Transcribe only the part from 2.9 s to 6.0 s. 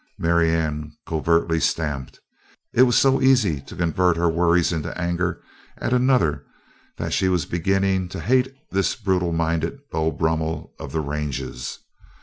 so easy to convert her worries into anger at